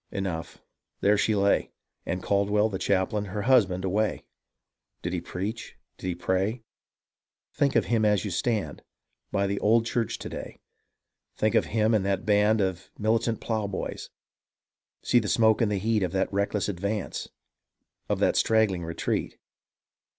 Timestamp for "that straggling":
18.17-18.83